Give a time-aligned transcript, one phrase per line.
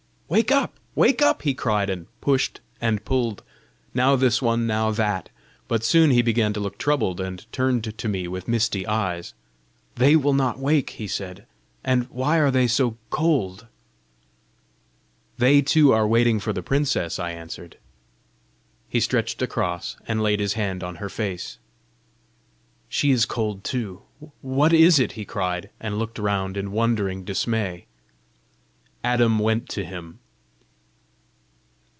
[0.33, 0.79] "Wake up!
[0.95, 3.43] wake up!" he cried, and pushed and pulled,
[3.93, 5.27] now this one, now that.
[5.67, 9.33] But soon he began to look troubled, and turned to me with misty eyes.
[9.95, 11.47] "They will not wake!" he said.
[11.83, 13.67] "And why are they so cold?"
[15.37, 17.77] "They too are waiting for the princess," I answered.
[18.87, 21.57] He stretched across, and laid his hand on her face.
[22.87, 24.03] "She is cold too!
[24.39, 27.85] What is it?" he cried and looked round in wondering dismay.
[29.03, 30.19] Adam went to him.